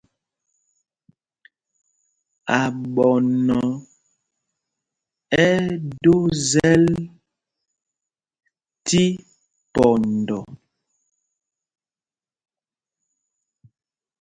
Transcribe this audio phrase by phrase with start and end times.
[2.59, 3.59] Aɓɔnɔ
[5.43, 5.65] ɛ́ ɛ́
[6.01, 6.15] do
[6.49, 6.85] zɛ́l
[8.85, 9.03] tí
[9.73, 10.39] pɔndɔ.